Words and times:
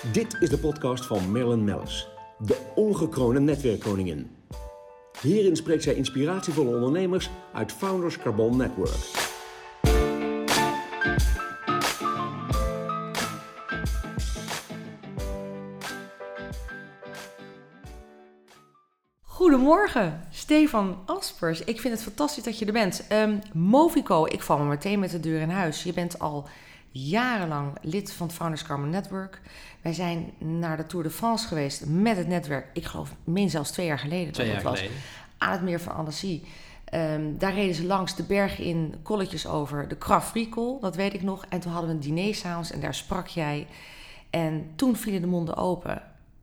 Dit 0.00 0.36
is 0.40 0.48
de 0.48 0.58
podcast 0.58 1.06
van 1.06 1.32
Marilyn 1.32 1.64
Mellis, 1.64 2.08
de 2.38 2.56
ongekroonde 2.74 3.40
netwerkkoningin. 3.40 4.30
Hierin 5.20 5.56
spreekt 5.56 5.82
zij 5.82 5.94
inspiratievolle 5.94 6.74
ondernemers 6.74 7.30
uit 7.52 7.72
Founders 7.72 8.18
Carbon 8.18 8.56
Network. 8.56 9.28
Goedemorgen, 19.22 20.26
Stefan 20.30 20.98
Aspers. 21.06 21.64
Ik 21.64 21.80
vind 21.80 21.94
het 21.94 22.02
fantastisch 22.02 22.44
dat 22.44 22.58
je 22.58 22.66
er 22.66 22.72
bent. 22.72 23.06
Um, 23.12 23.40
Movico, 23.52 24.26
ik 24.26 24.42
val 24.42 24.58
me 24.58 24.64
meteen 24.64 24.98
met 24.98 25.10
de 25.10 25.20
deur 25.20 25.40
in 25.40 25.50
huis. 25.50 25.82
Je 25.82 25.92
bent 25.92 26.18
al 26.18 26.48
jarenlang 26.90 27.72
lid 27.82 28.12
van 28.12 28.26
het 28.26 28.36
Founders 28.36 28.62
Carbon 28.62 28.90
Network. 28.90 29.40
Wij 29.82 29.92
zijn 29.92 30.32
naar 30.38 30.76
de 30.76 30.86
Tour 30.86 31.04
de 31.04 31.10
France 31.10 31.46
geweest 31.46 31.86
met 31.86 32.16
het 32.16 32.26
netwerk. 32.26 32.66
Ik 32.72 32.84
geloof, 32.84 33.14
min 33.24 33.50
zelfs 33.50 33.70
twee 33.70 33.86
jaar 33.86 33.98
geleden. 33.98 34.32
Twee 34.32 34.48
jaar 34.48 34.62
was, 34.62 34.78
geleden. 34.78 34.98
Aan 35.38 35.52
het 35.52 35.62
meer 35.62 35.80
van 35.80 35.94
Annecy. 35.94 36.42
Um, 36.94 37.38
daar 37.38 37.54
reden 37.54 37.74
ze 37.74 37.84
langs 37.84 38.16
de 38.16 38.22
bergen 38.22 38.64
in, 38.64 38.94
kolletjes 39.02 39.46
over 39.46 39.88
de 39.88 39.98
Craft 39.98 40.34
Recall, 40.34 40.76
dat 40.80 40.96
weet 40.96 41.14
ik 41.14 41.22
nog. 41.22 41.44
En 41.48 41.60
toen 41.60 41.72
hadden 41.72 41.90
we 41.90 41.96
een 41.96 42.02
diner 42.02 42.34
s'avonds 42.34 42.70
en 42.70 42.80
daar 42.80 42.94
sprak 42.94 43.26
jij. 43.26 43.66
En 44.30 44.70
toen 44.76 44.96
vielen 44.96 45.20
de 45.20 45.26
monden 45.26 45.56
open. 45.56 46.02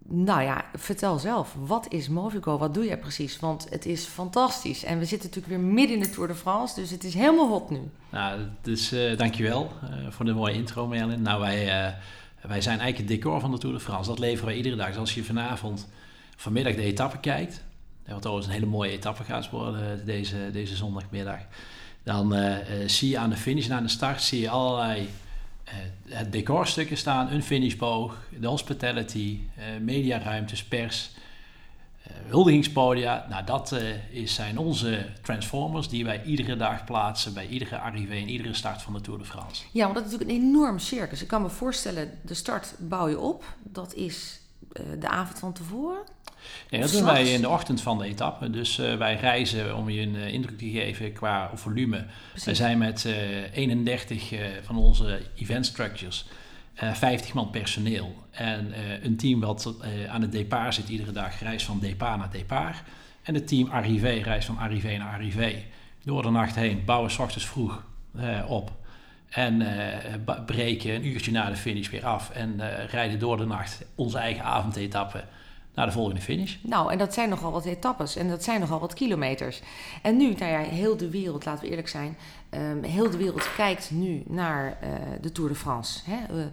Nou 0.09 0.41
ja, 0.41 0.65
vertel 0.75 1.19
zelf. 1.19 1.55
Wat 1.59 1.85
is 1.89 2.09
Movico? 2.09 2.57
Wat 2.57 2.73
doe 2.73 2.85
jij 2.85 2.97
precies? 2.97 3.39
Want 3.39 3.67
het 3.69 3.85
is 3.85 4.03
fantastisch. 4.05 4.83
En 4.83 4.99
we 4.99 5.05
zitten 5.05 5.29
natuurlijk 5.29 5.61
weer 5.61 5.73
midden 5.73 5.95
in 5.95 6.03
de 6.03 6.09
Tour 6.09 6.27
de 6.27 6.35
France, 6.35 6.75
dus 6.75 6.89
het 6.89 7.03
is 7.03 7.13
helemaal 7.13 7.47
hot 7.47 7.69
nu. 7.69 7.81
Nou, 8.11 8.41
dus 8.61 8.93
uh, 8.93 9.17
dankjewel 9.17 9.71
uh, 9.83 9.89
voor 10.09 10.25
de 10.25 10.33
mooie 10.33 10.53
intro, 10.53 10.87
Merlin. 10.87 11.21
Nou, 11.21 11.39
wij, 11.39 11.65
uh, 11.65 11.93
wij 12.41 12.61
zijn 12.61 12.79
eigenlijk 12.79 12.97
het 12.97 13.07
decor 13.07 13.39
van 13.39 13.51
de 13.51 13.57
Tour 13.57 13.75
de 13.75 13.81
France. 13.81 14.09
Dat 14.09 14.19
leveren 14.19 14.45
wij 14.45 14.55
iedere 14.55 14.75
dag. 14.75 14.87
Dus 14.87 14.97
als 14.97 15.13
je 15.13 15.23
vanavond, 15.23 15.87
vanmiddag 16.35 16.75
de 16.75 16.81
etappe 16.81 17.19
kijkt, 17.19 17.63
wat 18.05 18.15
overigens 18.15 18.47
een 18.47 18.53
hele 18.53 18.65
mooie 18.65 18.91
etappe 18.91 19.23
gaat 19.23 19.49
worden 19.49 20.05
deze, 20.05 20.49
deze 20.51 20.75
zondagmiddag, 20.75 21.39
dan 22.03 22.35
zie 22.85 23.09
je 23.09 23.17
aan 23.17 23.29
de 23.29 23.35
finish 23.35 23.65
en 23.65 23.75
aan 23.75 23.83
de 23.83 23.89
start 23.89 24.21
zie 24.21 24.39
je 24.39 24.49
allerlei 24.49 25.09
het 26.07 26.31
decorstukken 26.31 26.97
staan, 26.97 27.31
een 27.31 27.43
finishboog, 27.43 28.17
de 28.39 28.47
hospitality, 28.47 29.39
uh, 29.57 29.63
mediaruimtes, 29.81 30.63
pers, 30.63 31.11
uh, 32.07 32.13
huldigingspodia. 32.27 33.25
Nou, 33.29 33.45
dat 33.45 33.75
is, 34.09 34.33
zijn 34.33 34.57
onze 34.57 35.05
transformers 35.21 35.89
die 35.89 36.05
wij 36.05 36.23
iedere 36.23 36.55
dag 36.55 36.85
plaatsen 36.85 37.33
bij 37.33 37.47
iedere 37.47 37.79
arrivé 37.79 38.15
en 38.15 38.29
iedere 38.29 38.53
start 38.53 38.81
van 38.81 38.93
de 38.93 39.01
Tour 39.01 39.19
de 39.19 39.25
France. 39.25 39.63
Ja, 39.71 39.83
want 39.83 39.95
dat 39.95 40.05
is 40.05 40.11
natuurlijk 40.11 40.39
een 40.39 40.45
enorm 40.45 40.79
circus. 40.79 41.21
Ik 41.21 41.27
kan 41.27 41.41
me 41.41 41.49
voorstellen, 41.49 42.19
de 42.21 42.33
start 42.33 42.75
bouw 42.79 43.07
je 43.07 43.19
op. 43.19 43.43
Dat 43.63 43.93
is 43.93 44.39
de 44.99 45.07
avond 45.07 45.39
van 45.39 45.53
tevoren. 45.53 46.03
Nee, 46.69 46.81
dat 46.81 46.91
doen 46.91 47.03
wij 47.03 47.31
in 47.31 47.41
de 47.41 47.49
ochtend 47.49 47.81
van 47.81 47.97
de 47.97 48.05
etappe. 48.05 48.49
Dus 48.49 48.79
uh, 48.79 48.95
wij 48.95 49.15
reizen, 49.15 49.75
om 49.75 49.89
je 49.89 50.01
een 50.01 50.15
uh, 50.15 50.33
indruk 50.33 50.57
te 50.57 50.69
geven 50.69 51.13
qua 51.13 51.51
volume. 51.53 52.05
Precies. 52.27 52.45
Wij 52.45 52.55
zijn 52.55 52.77
met 52.77 53.03
uh, 53.03 53.13
31 53.53 54.33
van 54.63 54.77
onze 54.77 55.21
event 55.35 55.65
structures, 55.65 56.25
50 56.75 57.33
man 57.33 57.49
personeel. 57.49 58.15
En 58.31 58.73
een 59.03 59.17
team 59.17 59.39
wat 59.39 59.73
aan 60.09 60.21
het 60.21 60.31
départ 60.31 60.73
zit 60.73 60.89
iedere 60.89 61.11
dag, 61.11 61.39
reist 61.39 61.65
van 61.65 61.79
départ 61.79 62.17
naar 62.17 62.31
départ. 62.31 62.77
En 63.23 63.33
het 63.33 63.47
team 63.47 63.69
arrivé 63.69 64.09
reist 64.09 64.47
van 64.47 64.57
arrivé 64.57 64.97
naar 64.97 65.13
arrivé. 65.13 65.63
Door 66.03 66.21
de 66.21 66.29
nacht 66.29 66.55
heen, 66.55 66.85
bouwen 66.85 67.11
s 67.11 67.19
ochtends 67.19 67.45
vroeg 67.45 67.83
op. 68.47 68.71
En 69.29 69.67
breken 70.45 70.95
een 70.95 71.07
uurtje 71.07 71.31
na 71.31 71.49
de 71.49 71.55
finish 71.55 71.89
weer 71.89 72.05
af. 72.05 72.29
En 72.29 72.61
rijden 72.89 73.19
door 73.19 73.37
de 73.37 73.45
nacht 73.45 73.85
onze 73.95 74.17
eigen 74.17 74.43
avondetappe 74.43 75.23
naar 75.77 75.85
de 75.85 75.91
volgende 75.91 76.21
finish. 76.21 76.55
Nou, 76.61 76.91
en 76.91 76.97
dat 76.97 77.13
zijn 77.13 77.29
nogal 77.29 77.51
wat 77.51 77.65
etappes 77.65 78.15
en 78.15 78.29
dat 78.29 78.43
zijn 78.43 78.59
nogal 78.59 78.79
wat 78.79 78.93
kilometers. 78.93 79.61
En 80.01 80.17
nu, 80.17 80.33
nou 80.33 80.51
ja, 80.51 80.59
heel 80.59 80.97
de 80.97 81.09
wereld, 81.09 81.45
laten 81.45 81.63
we 81.63 81.69
eerlijk 81.69 81.87
zijn, 81.87 82.17
um, 82.49 82.83
heel 82.83 83.09
de 83.09 83.17
wereld 83.17 83.49
kijkt 83.55 83.91
nu 83.91 84.23
naar 84.27 84.77
uh, 84.83 84.89
de 85.21 85.31
Tour 85.31 85.49
de 85.49 85.55
France. 85.55 85.99
Hè? 86.05 86.35
Uh, 86.35 86.45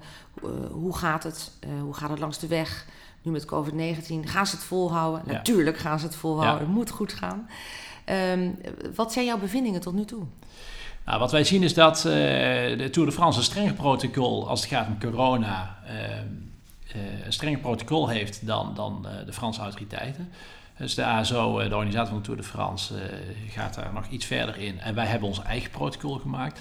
uh, 0.44 0.50
hoe 0.70 0.96
gaat 0.96 1.22
het? 1.22 1.50
hoe 1.82 1.94
gaat 1.94 2.10
het 2.10 2.18
langs 2.18 2.38
de 2.38 2.46
weg? 2.46 2.86
Nu 3.22 3.32
met 3.32 3.44
COVID-19, 3.46 4.28
gaan 4.28 4.46
ze 4.46 4.56
het 4.56 4.64
volhouden? 4.64 5.22
Ja. 5.26 5.32
Natuurlijk 5.32 5.78
gaan 5.78 5.98
ze 5.98 6.06
het 6.06 6.16
volhouden, 6.16 6.60
ja. 6.60 6.66
het 6.66 6.74
moet 6.74 6.90
goed 6.90 7.12
gaan. 7.12 7.48
Um, 8.32 8.58
wat 8.94 9.12
zijn 9.12 9.24
jouw 9.24 9.38
bevindingen 9.38 9.80
tot 9.80 9.94
nu 9.94 10.04
toe? 10.04 10.22
Nou, 11.04 11.18
wat 11.18 11.32
wij 11.32 11.44
zien 11.44 11.62
is 11.62 11.74
dat 11.74 11.98
de 11.98 12.88
Tour 12.90 13.08
de 13.08 13.14
France 13.14 13.38
een 13.38 13.44
streng 13.44 13.74
protocol 13.74 14.48
als 14.48 14.60
het 14.60 14.70
gaat 14.70 14.86
om 14.86 15.00
corona 15.00 15.78
ehm, 15.86 15.98
uh, 15.98 16.43
een 17.24 17.32
strenger 17.32 17.58
protocol 17.58 18.08
heeft 18.08 18.46
dan, 18.46 18.72
dan 18.74 19.06
uh, 19.06 19.26
de 19.26 19.32
Franse 19.32 19.60
autoriteiten. 19.60 20.32
Dus 20.78 20.94
de 20.94 21.04
ASO, 21.04 21.68
de 21.68 21.74
organisatie 21.74 22.08
van 22.08 22.16
de 22.16 22.24
Tour 22.24 22.40
de 22.40 22.46
France, 22.46 22.94
uh, 22.94 23.00
gaat 23.52 23.74
daar 23.74 23.90
nog 23.94 24.06
iets 24.08 24.24
verder 24.24 24.58
in. 24.58 24.80
En 24.80 24.94
wij 24.94 25.06
hebben 25.06 25.28
ons 25.28 25.42
eigen 25.42 25.70
protocol 25.70 26.18
gemaakt. 26.18 26.60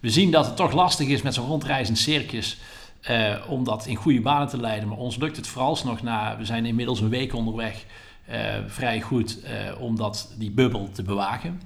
We 0.00 0.10
zien 0.10 0.30
dat 0.30 0.46
het 0.46 0.56
toch 0.56 0.72
lastig 0.72 1.08
is 1.08 1.22
met 1.22 1.34
zo'n 1.34 1.46
rondreizend 1.46 1.98
circus 1.98 2.58
om 3.48 3.64
dat 3.64 3.86
in 3.86 3.96
goede 3.96 4.20
banen 4.20 4.48
te 4.48 4.60
leiden. 4.60 4.88
Maar 4.88 4.98
ons 4.98 5.16
lukt 5.16 5.36
het 5.36 5.46
vooralsnog 5.46 6.02
na, 6.02 6.36
we 6.36 6.44
zijn 6.44 6.66
inmiddels 6.66 7.00
een 7.00 7.08
week 7.08 7.34
onderweg, 7.34 7.84
vrij 8.66 9.00
goed 9.00 9.38
om 9.78 9.96
dat, 9.96 10.34
die 10.38 10.50
bubbel 10.50 10.88
te 10.92 11.02
bewaken. 11.02 11.60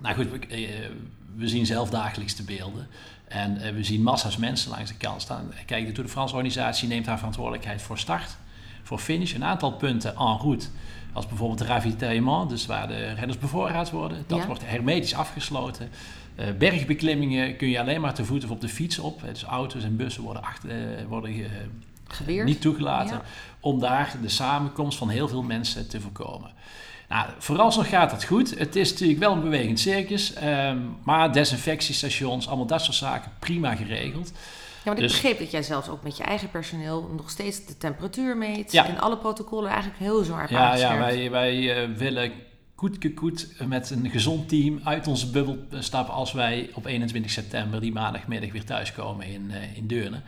Nou 0.00 0.14
goed, 0.14 0.30
we, 0.30 0.90
we 1.36 1.48
zien 1.48 1.66
zelf 1.66 1.90
dagelijks 1.90 2.36
de 2.36 2.42
beelden. 2.42 2.88
En 3.28 3.56
uh, 3.56 3.70
we 3.70 3.84
zien 3.84 4.02
massa's 4.02 4.36
mensen 4.36 4.70
langs 4.70 4.90
de 4.90 4.96
kant 4.96 5.22
staan. 5.22 5.52
Kijk, 5.66 5.86
de 5.86 5.92
Tour 5.92 6.06
de 6.06 6.12
France 6.12 6.34
organisatie 6.34 6.88
neemt 6.88 7.06
haar 7.06 7.16
verantwoordelijkheid 7.16 7.82
voor 7.82 7.98
start, 7.98 8.36
voor 8.82 8.98
finish. 8.98 9.34
Een 9.34 9.44
aantal 9.44 9.72
punten 9.72 10.16
en 10.16 10.36
route, 10.38 10.66
als 11.12 11.26
bijvoorbeeld 11.26 11.58
de 11.58 11.64
ravitaillement, 11.64 12.50
dus 12.50 12.66
waar 12.66 12.88
de 12.88 13.12
renners 13.12 13.38
bevoorraad 13.38 13.90
worden. 13.90 14.24
Dat 14.26 14.38
ja. 14.38 14.46
wordt 14.46 14.66
hermetisch 14.66 15.14
afgesloten. 15.14 15.90
Uh, 16.36 16.44
bergbeklimmingen 16.58 17.56
kun 17.56 17.68
je 17.68 17.80
alleen 17.80 18.00
maar 18.00 18.14
te 18.14 18.24
voet 18.24 18.44
of 18.44 18.50
op 18.50 18.60
de 18.60 18.68
fiets 18.68 18.98
op. 18.98 19.20
Dus 19.20 19.42
auto's 19.42 19.84
en 19.84 19.96
bussen 19.96 20.22
worden, 20.22 20.42
achter, 20.42 20.70
uh, 20.70 21.06
worden 21.08 21.34
niet 22.44 22.60
toegelaten. 22.60 23.16
Ja. 23.16 23.22
Om 23.60 23.80
daar 23.80 24.14
de 24.22 24.28
samenkomst 24.28 24.98
van 24.98 25.08
heel 25.08 25.28
veel 25.28 25.42
mensen 25.42 25.88
te 25.88 26.00
voorkomen. 26.00 26.50
Nou, 27.08 27.26
vooralsnog 27.38 27.88
gaat 27.88 28.10
het 28.10 28.24
goed. 28.24 28.58
Het 28.58 28.76
is 28.76 28.90
natuurlijk 28.90 29.18
wel 29.18 29.32
een 29.32 29.40
bewegend 29.40 29.80
circus. 29.80 30.34
Um, 30.42 30.96
maar 31.02 31.32
desinfectiestations, 31.32 32.46
allemaal 32.46 32.66
dat 32.66 32.82
soort 32.82 32.96
zaken, 32.96 33.30
prima 33.38 33.74
geregeld. 33.74 34.32
Ja, 34.84 34.90
want 34.90 34.98
ik 34.98 35.08
dus, 35.08 35.12
begreep 35.12 35.38
dat 35.38 35.50
jij 35.50 35.62
zelfs 35.62 35.88
ook 35.88 36.02
met 36.02 36.16
je 36.16 36.22
eigen 36.22 36.50
personeel 36.50 37.10
nog 37.16 37.30
steeds 37.30 37.66
de 37.66 37.76
temperatuur 37.76 38.36
meet. 38.36 38.72
Ja. 38.72 38.86
En 38.86 38.98
alle 38.98 39.18
protocollen 39.18 39.70
eigenlijk 39.70 39.98
heel 39.98 40.22
zwaar 40.22 40.52
Ja, 40.52 40.76
ja 40.76 40.98
wij, 40.98 41.30
wij 41.30 41.86
uh, 41.88 41.96
willen 41.96 42.32
koet 43.14 43.48
met 43.66 43.90
een 43.90 44.10
gezond 44.10 44.48
team 44.48 44.80
uit 44.84 45.06
onze 45.06 45.30
bubbel 45.30 45.58
stappen 45.78 46.14
als 46.14 46.32
wij 46.32 46.70
op 46.74 46.86
21 46.86 47.30
september 47.30 47.80
die 47.80 47.92
maandagmiddag 47.92 48.52
weer 48.52 48.64
thuiskomen 48.64 49.26
in, 49.26 49.50
uh, 49.50 49.76
in 49.76 49.86
Deurne. 49.86 50.20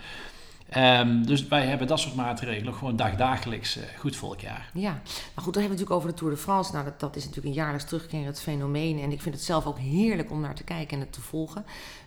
Um, 0.77 1.27
dus 1.27 1.49
wij 1.49 1.67
hebben 1.67 1.87
dat 1.87 2.01
soort 2.01 2.15
maatregelen 2.15 2.75
gewoon 2.75 2.97
dagdagelijks 2.97 3.77
uh, 3.77 3.83
goed 3.99 4.17
voor 4.17 4.29
elkaar. 4.29 4.71
Ja, 4.75 4.91
nou 4.91 5.03
goed, 5.35 5.35
dan 5.35 5.63
hebben 5.63 5.63
we 5.63 5.69
natuurlijk 5.69 5.91
over 5.91 6.09
de 6.09 6.15
Tour 6.15 6.35
de 6.35 6.41
France. 6.41 6.73
Nou, 6.73 6.85
dat, 6.85 7.01
dat 7.01 7.17
is 7.17 7.25
natuurlijk 7.25 7.55
een 7.55 7.63
jaarlijks 7.63 7.85
terugkerend 7.85 8.41
fenomeen. 8.41 9.01
En 9.01 9.13
ik 9.13 9.23
vind 9.23 9.35
het 9.35 9.45
zelf 9.45 9.67
ook 9.67 9.79
heerlijk 9.79 10.31
om 10.31 10.41
naar 10.41 10.55
te 10.55 10.65
kijken 10.65 10.95
en 10.97 11.01
het 11.01 11.13
te 11.13 11.21
volgen 11.21 11.65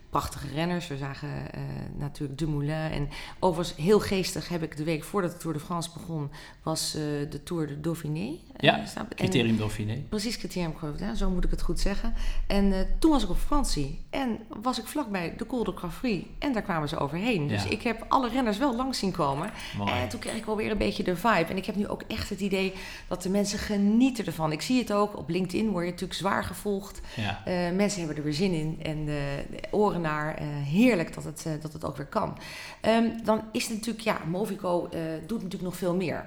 prachtige 0.10 0.48
renners. 0.54 0.88
We 0.88 0.98
zagen 0.98 1.30
uh, 1.30 1.62
natuurlijk 1.98 2.40
Dumoulin. 2.40 2.92
En 2.92 3.10
overigens, 3.40 3.78
heel 3.78 4.00
geestig 4.00 4.50
heb 4.50 4.64
ik 4.64 4.78
de 4.78 4.84
week 4.84 5.04
voordat 5.04 5.32
de 5.32 5.38
Tour 5.38 5.58
de 5.58 5.64
France 5.64 5.90
begon... 5.94 6.32
was 6.64 6.96
uh, 6.96 7.02
de 7.30 7.44
Tour 7.44 7.68
de 7.68 7.80
Dauphiné. 7.80 8.20
Uh, 8.20 8.38
ja, 8.58 8.84
criterium 9.16 9.58
Dauphiné. 9.58 9.96
Precies, 10.10 10.38
criterium 10.38 10.74
ja, 10.98 11.16
zo 11.16 11.30
moet 11.30 11.44
ik 11.44 11.52
het 11.52 11.62
goed 11.62 11.80
zeggen. 11.80 12.14
En 12.48 12.88
toen 13.00 13.12
was 13.12 13.24
ik 13.24 13.30
op 13.30 13.38
vakantie. 13.38 14.06
En 14.10 14.40
was 14.62 14.80
ik 14.80 14.86
vlakbij 14.86 15.34
de 15.38 15.46
Col 15.46 15.64
de 15.64 15.74
Cafri. 15.74 16.36
En 16.40 16.54
daar 16.54 16.62
kwamen 16.62 16.90
ze 16.90 16.98
overheen. 16.98 17.48
Dus 17.48 17.64
ja. 17.64 17.70
ik 17.70 17.82
heb 17.82 18.06
alle 18.08 18.30
renners 18.30 18.58
wel 18.58 18.76
langs 18.76 19.00
zien 19.00 19.12
komen. 19.12 19.52
Mooi. 19.78 19.92
En 19.92 20.10
toen 20.10 20.20
kreeg 20.20 20.36
ik 20.36 20.46
alweer 20.46 20.72
een 20.72 20.78
beetje 20.78 21.04
de 21.04 21.16
vibe. 21.16 21.46
En 21.50 21.58
ik 21.58 21.66
heb 21.66 21.76
nu 21.76 21.88
ook 21.88 22.04
echt 22.08 22.30
het 22.30 22.40
idee 22.40 22.74
dat 23.08 23.24
de 23.24 23.30
mensen 23.30 23.60
genieten 23.60 24.26
ervan. 24.26 24.52
Ik 24.52 24.62
zie 24.62 24.80
het 24.80 24.94
ook. 24.94 25.18
Op 25.18 25.30
LinkedIn 25.30 25.70
word 25.70 25.86
je 25.86 25.92
natuurlijk 25.92 26.20
zwaar 26.20 26.44
gevolgd. 26.44 27.02
Ja. 27.16 27.42
mensen 27.74 28.00
hebben 28.00 28.18
er 28.18 28.24
weer 28.24 28.34
zin 28.34 28.54
in. 28.54 28.80
En 28.84 29.06
de 29.06 29.44
oren 29.72 29.99
naar. 30.00 30.42
Uh, 30.42 30.48
heerlijk 30.48 31.14
dat 31.14 31.24
het, 31.24 31.44
uh, 31.48 31.54
dat 31.62 31.74
het 31.74 31.86
ook 31.86 31.98
weer 31.98 32.06
kan. 32.06 32.38
Um, 32.82 33.24
dan 33.24 33.44
is 33.52 33.68
het 33.68 33.78
natuurlijk, 33.78 34.04
ja, 34.04 34.18
Movico 34.28 34.90
uh, 34.94 35.00
doet 35.28 35.44
natuurlijk 35.44 35.62
nog 35.62 35.76
veel 35.76 35.96
meer. 35.96 36.26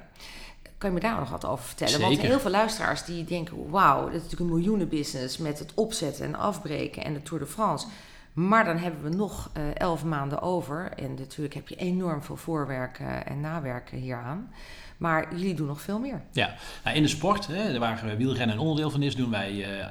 Kan 0.79 0.91
je 0.91 0.97
me 0.97 1.03
daar 1.03 1.19
nog 1.19 1.31
wat 1.31 1.45
over 1.45 1.65
vertellen? 1.65 1.93
Zeker. 1.93 2.09
Want 2.09 2.21
heel 2.21 2.41
veel 2.41 2.51
luisteraars 2.51 3.05
die 3.05 3.25
denken, 3.25 3.71
wauw, 3.71 4.01
dat 4.01 4.15
is 4.15 4.23
natuurlijk 4.23 4.41
een 4.41 4.57
miljoenenbusiness 4.57 5.39
met 5.39 5.59
het 5.59 5.75
opzetten 5.75 6.25
en 6.25 6.35
afbreken 6.35 7.05
en 7.05 7.13
de 7.13 7.23
Tour 7.23 7.43
de 7.43 7.49
France. 7.49 7.87
Maar 8.33 8.65
dan 8.65 8.77
hebben 8.77 9.03
we 9.03 9.17
nog 9.17 9.51
elf 9.75 10.05
maanden 10.05 10.43
over. 10.43 10.93
En 10.97 11.15
natuurlijk 11.15 11.55
heb 11.55 11.69
je 11.69 11.77
enorm 11.77 12.23
veel 12.23 12.37
voorwerken 12.37 13.27
en 13.27 13.41
nawerken 13.41 13.99
hieraan. 13.99 14.53
Maar 14.97 15.37
jullie 15.37 15.55
doen 15.55 15.67
nog 15.67 15.81
veel 15.81 15.99
meer. 15.99 16.23
Ja, 16.31 16.55
nou, 16.85 16.97
in 16.97 17.03
de 17.03 17.09
sport, 17.09 17.47
hè, 17.47 17.79
waar 17.79 18.17
wielrennen 18.17 18.57
een 18.57 18.63
onderdeel 18.63 18.91
van 18.91 19.03
is, 19.03 19.17
doen 19.17 19.31
wij 19.31 19.53
uh, 19.53 19.87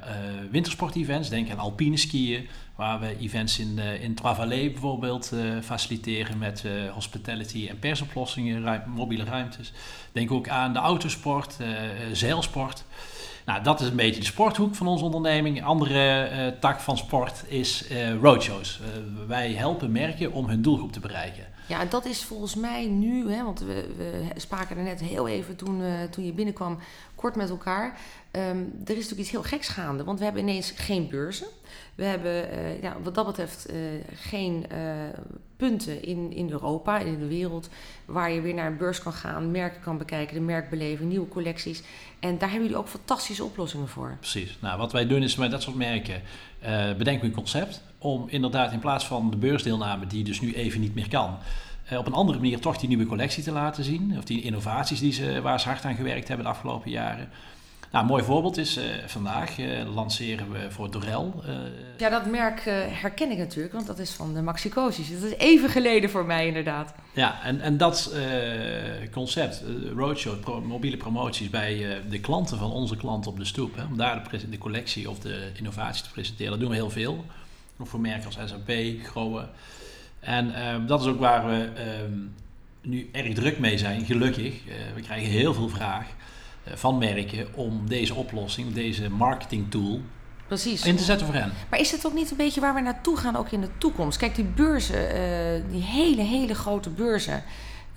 wintersport-events. 0.50 1.28
Denk 1.28 1.50
aan 1.50 1.58
alpine 1.58 1.96
skiën, 1.96 2.48
waar 2.82 3.00
we 3.00 3.16
events 3.18 3.58
in, 3.58 3.78
uh, 3.78 4.02
in 4.02 4.14
Trois-Vallées 4.14 4.72
bijvoorbeeld 4.72 5.32
faciliteren 5.62 6.38
met 6.38 6.64
hospitality 6.94 7.66
en 7.68 7.78
persoplossingen, 7.78 8.82
mobiele 8.86 9.24
ruimtes. 9.24 9.72
Denk 10.12 10.30
ook 10.32 10.48
aan 10.48 10.72
de 10.72 10.78
autosport, 10.78 11.56
zeilsport. 12.12 12.84
Nou, 13.44 13.62
dat 13.62 13.80
is 13.80 13.88
een 13.88 13.96
beetje 13.96 14.20
de 14.20 14.26
sporthoek 14.26 14.74
van 14.74 14.86
onze 14.86 15.04
onderneming. 15.04 15.64
andere 15.64 16.56
tak 16.60 16.80
van 16.80 16.96
sport 16.96 17.44
is 17.46 17.84
roadshows. 18.20 18.80
wij 19.26 19.52
helpen 19.52 19.92
merken 19.92 20.32
om 20.32 20.48
hun 20.48 20.62
doelgroep 20.62 20.92
te 20.92 21.00
bereiken. 21.00 21.51
Ja, 21.66 21.84
dat 21.84 22.04
is 22.04 22.24
volgens 22.24 22.54
mij 22.54 22.86
nu, 22.86 23.32
hè, 23.32 23.44
want 23.44 23.60
we, 23.60 23.94
we 23.96 24.22
spraken 24.36 24.76
er 24.76 24.82
net 24.82 25.00
heel 25.00 25.28
even 25.28 25.56
toen, 25.56 25.80
uh, 25.80 26.02
toen 26.10 26.24
je 26.24 26.32
binnenkwam, 26.32 26.78
kort 27.14 27.36
met 27.36 27.50
elkaar. 27.50 27.98
Um, 28.32 28.72
er 28.84 28.90
is 28.90 28.94
natuurlijk 28.94 29.20
iets 29.20 29.30
heel 29.30 29.42
geks 29.42 29.68
gaande, 29.68 30.04
want 30.04 30.18
we 30.18 30.24
hebben 30.24 30.42
ineens 30.42 30.70
geen 30.70 31.08
beurzen. 31.08 31.46
We 31.94 32.04
hebben 32.04 32.32
uh, 32.32 32.82
ja, 32.82 32.96
wat 33.02 33.14
dat 33.14 33.26
betreft 33.26 33.70
uh, 33.70 33.76
geen 34.14 34.66
punten 35.56 36.02
in, 36.02 36.32
in 36.32 36.50
Europa, 36.50 36.98
in 36.98 37.18
de 37.18 37.26
wereld, 37.26 37.68
waar 38.04 38.30
je 38.30 38.40
weer 38.40 38.54
naar 38.54 38.66
een 38.66 38.76
beurs 38.76 39.02
kan 39.02 39.12
gaan, 39.12 39.50
merken 39.50 39.80
kan 39.80 39.98
bekijken, 39.98 40.34
de 40.34 40.40
merkbeleving, 40.40 41.08
nieuwe 41.08 41.28
collecties. 41.28 41.82
En 42.20 42.38
daar 42.38 42.48
hebben 42.48 42.68
jullie 42.68 42.82
ook 42.82 42.88
fantastische 42.88 43.44
oplossingen 43.44 43.88
voor. 43.88 44.16
Precies. 44.20 44.58
Nou, 44.60 44.78
wat 44.78 44.92
wij 44.92 45.06
doen 45.06 45.22
is 45.22 45.36
met 45.36 45.50
dat 45.50 45.62
soort 45.62 45.76
merken 45.76 46.22
bedenken 46.98 47.20
we 47.20 47.26
een 47.26 47.32
concept 47.32 47.80
om 48.02 48.24
inderdaad 48.28 48.72
in 48.72 48.78
plaats 48.78 49.06
van 49.06 49.30
de 49.30 49.36
beursdeelname, 49.36 50.06
die 50.06 50.24
dus 50.24 50.40
nu 50.40 50.54
even 50.54 50.80
niet 50.80 50.94
meer 50.94 51.08
kan, 51.08 51.38
uh, 51.92 51.98
op 51.98 52.06
een 52.06 52.12
andere 52.12 52.38
manier 52.38 52.60
toch 52.60 52.76
die 52.76 52.88
nieuwe 52.88 53.06
collectie 53.06 53.42
te 53.42 53.52
laten 53.52 53.84
zien. 53.84 54.14
Of 54.18 54.24
die 54.24 54.42
innovaties 54.42 55.00
die 55.00 55.12
ze, 55.12 55.40
waar 55.40 55.60
ze 55.60 55.68
hard 55.68 55.84
aan 55.84 55.94
gewerkt 55.94 56.28
hebben 56.28 56.46
de 56.46 56.52
afgelopen 56.52 56.90
jaren. 56.90 57.28
Nou, 57.90 58.04
een 58.04 58.10
mooi 58.10 58.24
voorbeeld 58.24 58.56
is 58.56 58.78
uh, 58.78 58.84
vandaag 59.06 59.58
uh, 59.58 59.94
lanceren 59.94 60.52
we 60.52 60.70
voor 60.70 60.90
Dorel. 60.90 61.44
ja, 61.96 62.08
dat 62.08 62.26
merk 62.26 62.64
herken 62.90 63.30
ik 63.30 63.38
natuurlijk, 63.38 63.74
want 63.74 63.86
dat 63.86 63.98
is 63.98 64.10
van 64.10 64.34
de 64.34 64.42
Maxicosis. 64.42 65.20
Dat 65.20 65.30
is 65.30 65.36
even 65.36 65.68
geleden 65.68 66.10
voor 66.10 66.24
mij 66.24 66.46
inderdaad. 66.46 66.94
Ja, 67.14 67.42
en, 67.42 67.60
en 67.60 67.76
dat 67.76 68.14
concept, 69.10 69.64
roadshow, 69.96 70.64
mobiele 70.64 70.96
promoties 70.96 71.50
bij 71.50 72.02
de 72.08 72.20
klanten 72.20 72.58
van 72.58 72.70
onze 72.70 72.96
klanten 72.96 73.30
op 73.30 73.38
de 73.38 73.44
stoep, 73.44 73.76
hè, 73.76 73.84
om 73.84 73.96
daar 73.96 74.28
de, 74.30 74.48
de, 74.48 74.58
collectie 74.58 75.10
of 75.10 75.18
de 75.18 75.50
innovatie 75.54 76.04
te 76.04 76.10
presenteren, 76.10 76.50
dat 76.50 76.60
doen 76.60 76.70
we 76.70 76.74
heel 76.74 76.90
veel. 76.90 77.24
Nog 77.82 77.90
voor 77.90 78.00
merken 78.00 78.24
als 78.24 78.50
SAP, 78.50 78.72
Groen. 79.02 79.44
En 80.20 80.54
ehm, 80.54 80.86
dat 80.86 81.00
is 81.00 81.06
ook 81.06 81.18
waar 81.18 81.46
we 81.46 81.68
ehm, 81.74 82.18
nu 82.80 83.08
erg 83.12 83.34
druk 83.34 83.58
mee 83.58 83.78
zijn, 83.78 84.04
gelukkig. 84.04 84.66
Uh, 84.66 84.74
we 84.94 85.00
krijgen 85.00 85.30
heel 85.30 85.54
veel 85.54 85.68
vraag 85.68 86.06
uh, 86.68 86.74
van 86.74 86.98
merken 86.98 87.54
om 87.54 87.88
deze 87.88 88.14
oplossing, 88.14 88.72
deze 88.72 89.10
marketing 89.10 89.70
tool, 89.70 90.00
Precies. 90.46 90.84
in 90.84 90.96
te 90.96 91.02
zetten 91.02 91.26
voor 91.26 91.36
hen. 91.36 91.52
Maar 91.70 91.80
is 91.80 91.90
het 91.90 92.06
ook 92.06 92.14
niet 92.14 92.30
een 92.30 92.36
beetje 92.36 92.60
waar 92.60 92.74
we 92.74 92.80
naartoe 92.80 93.16
gaan 93.16 93.36
ook 93.36 93.50
in 93.50 93.60
de 93.60 93.78
toekomst? 93.78 94.18
Kijk, 94.18 94.34
die 94.34 94.44
beurzen, 94.44 95.02
uh, 95.02 95.70
die 95.70 95.82
hele, 95.82 96.22
hele 96.22 96.54
grote 96.54 96.90
beurzen, 96.90 97.42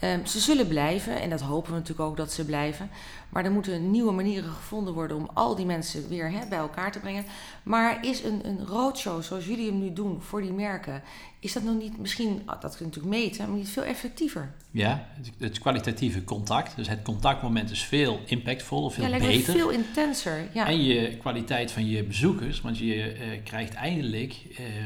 um, 0.04 0.26
ze 0.26 0.40
zullen 0.40 0.68
blijven. 0.68 1.22
En 1.22 1.30
dat 1.30 1.42
hopen 1.42 1.72
we 1.72 1.78
natuurlijk 1.78 2.10
ook 2.10 2.18
dat 2.18 2.34
ze 2.34 2.46
blijven. 2.46 2.90
Maar 3.30 3.46
er 3.46 3.52
moeten 3.52 3.92
nieuwe 3.92 4.12
manieren 4.12 4.50
gevonden 4.50 4.94
worden 4.94 5.18
om 5.18 5.30
al 5.34 5.56
die 5.56 5.66
mensen 5.66 6.10
weer 6.10 6.34
bij 6.50 6.58
elkaar 6.58 6.92
te 6.92 7.00
brengen. 7.00 7.26
Maar 7.64 8.06
is 8.06 8.24
een, 8.24 8.48
een 8.48 8.66
roadshow 8.66 9.24
zoals 9.24 9.46
jullie 9.46 9.70
hem 9.70 9.80
nu 9.80 9.94
doen 9.94 10.22
voor 10.22 10.42
die 10.42 10.52
merken, 10.52 11.02
is 11.40 11.54
dat 11.54 11.64
nog 11.64 11.78
niet 11.78 11.98
misschien, 11.98 12.42
ah, 12.46 12.62
dat 12.62 12.78
kun 12.78 12.86
je 12.86 12.92
natuurlijk 12.92 13.24
meten, 13.24 13.50
maar 13.50 13.58
niet 13.58 13.70
veel 13.70 13.84
effectiever? 13.84 14.54
Ja, 14.72 15.08
het, 15.16 15.32
het 15.38 15.60
kwalitatieve 15.60 16.24
contact. 16.24 16.76
Dus 16.76 16.88
het 16.88 17.02
contactmoment 17.02 17.72
is 17.72 17.84
veel 17.84 18.20
impactvoller, 18.26 18.92
veel 18.92 19.08
ja, 19.08 19.18
beter. 19.18 19.54
veel 19.54 19.70
intenser. 19.70 20.48
Ja. 20.54 20.68
En 20.68 20.84
je 20.84 21.18
kwaliteit 21.18 21.72
van 21.72 21.88
je 21.88 22.04
bezoekers, 22.04 22.62
want 22.62 22.78
je 22.78 23.16
uh, 23.16 23.44
krijgt 23.44 23.74
eindelijk. 23.74 24.36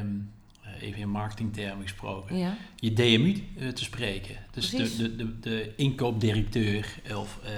Um, 0.02 0.32
even 0.82 1.00
in 1.00 1.10
marketingtermen 1.10 1.82
gesproken, 1.82 2.38
ja. 2.38 2.58
je 2.76 2.94
DMU 2.94 3.44
uh, 3.58 3.70
te 3.70 3.84
spreken. 3.84 4.36
Dus 4.52 4.70
de, 4.70 4.96
de, 4.96 5.16
de, 5.16 5.40
de, 5.40 5.74
inkoopdirecteur 5.76 6.96
of 7.16 7.40
uh, 7.44 7.50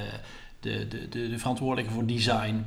de, 0.60 0.88
de, 0.88 1.10
de, 1.10 1.30
de 1.30 1.38
verantwoordelijke 1.40 1.94
voor 1.94 2.06
design. 2.06 2.66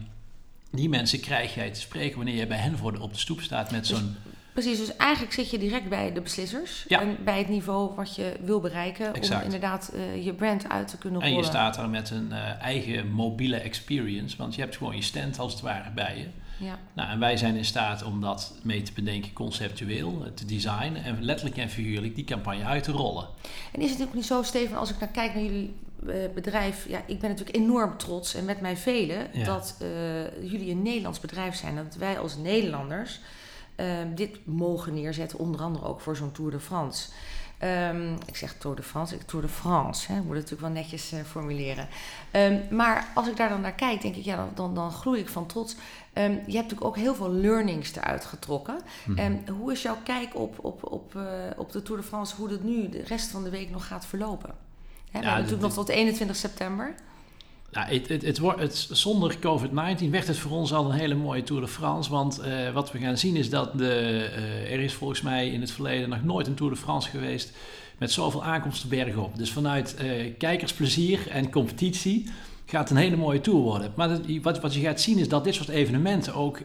Die 0.71 0.89
mensen 0.89 1.21
krijg 1.21 1.55
jij 1.55 1.71
te 1.71 1.81
spreken 1.81 2.17
wanneer 2.17 2.37
je 2.37 2.47
bij 2.47 2.59
hen 2.59 2.79
voor 2.79 2.93
de, 2.93 3.01
op 3.01 3.13
de 3.13 3.19
stoep 3.19 3.41
staat 3.41 3.71
met 3.71 3.89
dus 3.89 3.99
zo'n 3.99 4.17
Precies, 4.55 4.79
dus 4.79 4.97
eigenlijk 4.97 5.33
zit 5.33 5.51
je 5.51 5.59
direct 5.59 5.89
bij 5.89 6.13
de 6.13 6.21
beslissers. 6.21 6.87
En 6.87 7.17
bij 7.25 7.39
het 7.39 7.49
niveau 7.49 7.95
wat 7.95 8.15
je 8.15 8.37
wil 8.45 8.61
bereiken. 8.61 9.15
Om 9.15 9.41
inderdaad 9.43 9.93
uh, 9.95 10.25
je 10.25 10.33
brand 10.33 10.69
uit 10.69 10.89
te 10.89 10.99
kunnen 10.99 11.21
rollen. 11.21 11.37
En 11.37 11.43
je 11.43 11.49
staat 11.49 11.75
daar 11.75 11.89
met 11.89 12.11
een 12.11 12.29
uh, 12.31 12.61
eigen 12.61 13.11
mobiele 13.11 13.57
experience. 13.57 14.37
Want 14.37 14.55
je 14.55 14.61
hebt 14.61 14.77
gewoon 14.77 14.97
je 14.97 15.03
stand 15.03 15.39
als 15.39 15.53
het 15.53 15.63
ware 15.63 15.91
bij 15.91 16.19
je. 16.19 16.27
Ja. 16.59 16.79
Nou, 16.93 17.11
en 17.11 17.19
wij 17.19 17.37
zijn 17.37 17.57
in 17.57 17.65
staat 17.65 18.03
om 18.03 18.21
dat 18.21 18.53
mee 18.63 18.83
te 18.83 18.93
bedenken 18.93 19.33
conceptueel, 19.33 20.23
eh, 20.25 20.31
te 20.33 20.45
designen. 20.45 21.05
En 21.05 21.25
letterlijk 21.25 21.57
en 21.57 21.71
figuurlijk 21.71 22.15
die 22.15 22.25
campagne 22.25 22.65
uit 22.65 22.85
te 22.85 22.93
rollen. 22.93 23.27
En 23.73 23.81
is 23.81 23.91
het 23.91 24.03
ook 24.03 24.15
niet 24.15 24.27
zo, 24.27 24.43
Steven, 24.43 24.77
als 24.77 24.91
ik 24.91 24.99
naar 24.99 25.09
kijk 25.09 25.35
naar 25.35 25.43
jullie 25.43 25.75
bedrijf, 26.35 26.89
ja, 26.89 27.03
ik 27.07 27.21
ben 27.21 27.31
natuurlijk 27.31 27.57
enorm 27.57 27.97
trots 27.97 28.35
en 28.35 28.45
met 28.45 28.61
mij 28.61 28.77
velen 28.77 29.45
dat 29.45 29.77
uh, 29.83 30.51
jullie 30.51 30.71
een 30.71 30.83
Nederlands 30.83 31.21
bedrijf 31.21 31.55
zijn. 31.55 31.77
Dat 31.77 31.95
wij 31.95 32.19
als 32.19 32.37
Nederlanders 32.37 33.21
um, 33.77 34.15
dit 34.15 34.47
mogen 34.47 34.95
neerzetten, 34.95 35.39
onder 35.39 35.61
andere 35.61 35.87
ook 35.87 36.01
voor 36.01 36.17
zo'n 36.17 36.33
Tour 36.33 36.51
de 36.51 36.61
France. 36.61 37.09
Um, 37.65 38.19
ik 38.27 38.37
zeg 38.37 38.55
Tour 38.55 38.77
de 38.77 38.83
France, 38.83 39.15
ik 39.15 39.23
Tour 39.23 39.45
de 39.45 39.51
France. 39.53 40.13
Hè, 40.13 40.15
moet 40.15 40.37
het 40.37 40.51
natuurlijk 40.51 40.61
wel 40.61 40.83
netjes 40.83 41.13
uh, 41.13 41.21
formuleren. 41.21 41.89
Um, 42.33 42.63
maar 42.71 43.07
als 43.15 43.29
ik 43.29 43.37
daar 43.37 43.49
dan 43.49 43.61
naar 43.61 43.73
kijk, 43.73 44.03
denk 44.03 44.15
ik, 44.15 44.25
ja, 44.25 44.37
dan, 44.37 44.51
dan, 44.55 44.75
dan 44.75 44.91
groei 44.91 45.21
ik 45.21 45.29
van 45.29 45.47
trots. 45.47 45.77
je 46.15 46.21
hebt 46.21 46.47
natuurlijk 46.47 46.85
ook 46.85 46.97
heel 46.97 47.15
veel 47.15 47.31
learnings 47.31 47.97
eruit 47.97 48.25
getrokken. 48.25 48.81
Mm 49.05 49.43
hoe 49.59 49.73
is 49.73 49.83
jouw 49.83 49.97
kijk 50.05 50.35
op, 50.35 50.65
op, 50.65 50.93
op, 50.93 51.15
uh, 51.17 51.23
op 51.57 51.73
de 51.73 51.83
Tour 51.83 52.01
de 52.01 52.07
France, 52.07 52.37
hoe 52.37 52.49
dat 52.49 52.63
nu 52.63 52.89
de 52.89 53.03
rest 53.03 53.31
van 53.31 53.45
de 53.45 53.51
week 53.51 53.71
nog 53.71 53.87
gaat 53.87 54.07
verlopen? 54.07 54.55
Hè, 55.11 55.19
ja, 55.19 55.25
we 55.25 55.27
hebben 55.27 55.35
natuurlijk 55.35 55.63
nog 55.63 55.73
tot 55.73 55.89
21 55.89 56.37
september. 56.37 56.95
Nou, 57.75 57.89
het, 57.89 58.09
het, 58.09 58.39
het, 58.59 58.89
zonder 58.91 59.37
COVID-19 59.37 60.11
werd 60.11 60.27
het 60.27 60.37
voor 60.37 60.51
ons 60.51 60.73
al 60.73 60.85
een 60.85 60.99
hele 60.99 61.15
mooie 61.15 61.43
Tour 61.43 61.63
de 61.63 61.69
France. 61.69 62.11
Want 62.11 62.41
uh, 62.41 62.71
wat 62.71 62.93
we 62.93 62.99
gaan 62.99 63.19
zien 63.19 63.37
is 63.37 63.51
dat 63.51 63.79
de, 63.79 64.29
uh, 64.37 64.73
er 64.73 64.81
is 64.81 64.95
volgens 64.95 65.21
mij 65.21 65.49
in 65.49 65.61
het 65.61 65.71
verleden 65.71 66.09
nog 66.09 66.25
nooit 66.25 66.47
een 66.47 66.55
Tour 66.55 66.73
de 66.73 66.79
France 66.79 67.09
geweest 67.09 67.53
met 67.99 68.13
zoveel 68.13 68.45
aankomsten 68.45 68.89
bergop. 68.89 69.37
Dus 69.37 69.53
vanuit 69.53 69.97
uh, 70.03 70.33
kijkersplezier 70.39 71.29
en 71.29 71.51
competitie 71.51 72.29
gaat 72.67 72.89
het 72.89 72.91
een 72.91 73.05
hele 73.05 73.17
mooie 73.17 73.41
Tour 73.41 73.61
worden. 73.61 73.93
Maar 73.97 74.19
wat, 74.43 74.61
wat 74.61 74.75
je 74.75 74.81
gaat 74.81 75.01
zien 75.01 75.19
is 75.19 75.29
dat 75.29 75.45
dit 75.45 75.55
soort 75.55 75.69
evenementen 75.69 76.35
ook 76.35 76.59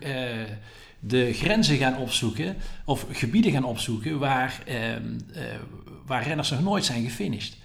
de 1.00 1.34
grenzen 1.34 1.78
gaan 1.78 1.98
opzoeken 1.98 2.56
of 2.86 3.06
gebieden 3.12 3.52
gaan 3.52 3.64
opzoeken 3.64 4.20
waar, 4.20 4.64
ehm, 4.66 5.20
waar 6.06 6.24
renners 6.24 6.50
nog 6.50 6.62
nooit 6.62 6.86
zijn 6.86 7.04
gefinished. 7.04 7.58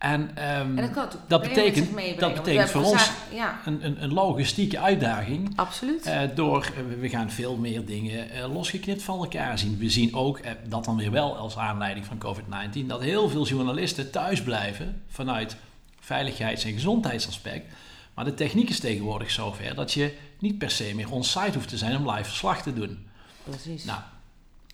En, 0.00 0.20
um, 0.20 0.78
en 0.78 0.92
dat, 0.94 1.18
dat, 1.26 1.42
betekent, 1.42 2.18
dat 2.18 2.34
betekent 2.34 2.70
voor 2.70 2.84
ons 2.84 3.10
ja. 3.32 3.60
een, 3.64 3.84
een, 3.84 4.02
een, 4.02 4.12
logistieke 4.12 4.78
uitdaging. 4.78 5.52
Absoluut. 5.56 6.06
Uh, 6.06 6.20
door, 6.34 6.70
uh, 6.78 7.00
we 7.00 7.08
gaan 7.08 7.30
veel 7.30 7.56
meer 7.56 7.84
dingen 7.84 8.28
uh, 8.36 8.52
losgeknipt 8.52 9.02
van 9.02 9.18
elkaar 9.18 9.58
zien. 9.58 9.78
We 9.78 9.90
zien 9.90 10.14
ook, 10.14 10.40
dat 10.68 10.84
dan 10.84 10.96
weer 10.96 11.10
wel 11.10 11.36
als 11.36 11.56
aanleiding 11.56 12.06
van 12.06 12.18
COVID-19, 12.18 12.86
dat 12.86 13.00
heel 13.00 13.28
veel 13.28 13.46
journalisten 13.46 14.10
thuis 14.10 14.42
blijven 14.42 15.02
vanuit 15.08 15.56
veiligheids- 16.00 16.64
en 16.64 16.72
gezondheidsaspect. 16.72 17.74
Maar 18.14 18.24
de 18.24 18.34
techniek 18.34 18.68
is 18.68 18.80
tegenwoordig 18.80 19.30
zover 19.30 19.74
dat 19.74 19.92
je 19.92 20.16
niet 20.38 20.58
per 20.58 20.70
se 20.70 20.94
meer 20.94 21.10
on-site 21.10 21.52
hoeft 21.54 21.68
te 21.68 21.78
zijn 21.78 21.96
om 21.96 22.10
live 22.10 22.24
verslag 22.24 22.62
te 22.62 22.72
doen. 22.72 23.06
Precies. 23.44 23.84
Nou, 23.84 24.00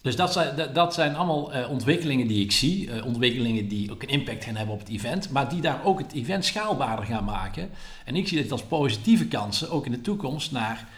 dus 0.06 0.16
dat 0.16 0.32
zijn, 0.32 0.72
dat 0.72 0.94
zijn 0.94 1.16
allemaal 1.16 1.54
uh, 1.54 1.70
ontwikkelingen 1.70 2.26
die 2.26 2.44
ik 2.44 2.52
zie. 2.52 2.86
Uh, 2.86 3.06
ontwikkelingen 3.06 3.68
die 3.68 3.92
ook 3.92 4.02
een 4.02 4.08
impact 4.08 4.44
gaan 4.44 4.56
hebben 4.56 4.74
op 4.74 4.80
het 4.80 4.88
event. 4.88 5.30
Maar 5.30 5.48
die 5.48 5.60
daar 5.60 5.80
ook 5.84 5.98
het 5.98 6.12
event 6.12 6.44
schaalbaarder 6.44 7.04
gaan 7.04 7.24
maken. 7.24 7.70
En 8.04 8.16
ik 8.16 8.28
zie 8.28 8.42
dit 8.42 8.52
als 8.52 8.62
positieve 8.62 9.26
kansen, 9.26 9.70
ook 9.70 9.86
in 9.86 9.92
de 9.92 10.00
toekomst, 10.00 10.52
naar 10.52 10.88